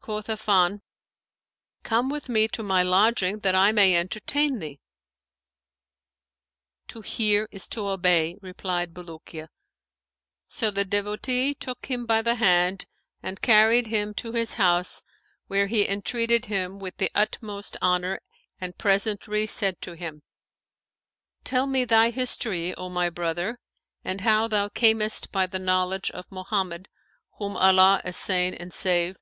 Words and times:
Quoth 0.00 0.28
Affan, 0.28 0.80
'Come 1.82 2.08
with 2.08 2.30
me 2.30 2.48
to 2.48 2.62
my 2.62 2.82
lodging 2.82 3.40
that 3.40 3.54
I 3.54 3.70
may 3.70 3.94
entertain 3.94 4.60
thee.' 4.60 4.80
'To 6.88 7.02
hear 7.02 7.46
is 7.52 7.68
to 7.68 7.86
obey,' 7.86 8.38
replied 8.40 8.94
Bulukiya 8.94 9.48
So 10.48 10.70
the 10.70 10.86
devotee 10.86 11.52
took 11.52 11.84
him 11.84 12.06
by 12.06 12.22
the 12.22 12.36
hand 12.36 12.86
and 13.22 13.42
carried 13.42 13.88
him 13.88 14.14
to 14.14 14.32
his 14.32 14.54
house 14.54 15.02
where 15.48 15.66
he 15.66 15.86
entreated 15.86 16.46
him 16.46 16.78
with 16.78 16.96
the 16.96 17.10
utmost 17.14 17.76
honour 17.82 18.20
and 18.58 18.78
presentry 18.78 19.46
said 19.46 19.82
to 19.82 19.92
him, 19.92 20.22
'Tell 21.44 21.66
me 21.66 21.84
thy 21.84 22.08
history, 22.08 22.74
O 22.76 22.88
my 22.88 23.10
brother, 23.10 23.58
and 24.02 24.22
how 24.22 24.48
thou 24.48 24.70
camest 24.70 25.30
by 25.30 25.46
the 25.46 25.58
knowledge 25.58 26.10
of 26.12 26.32
Mohammed 26.32 26.88
(whom 27.36 27.58
Allah 27.58 28.00
assain 28.02 28.54
and 28.54 28.72
save!) 28.72 29.18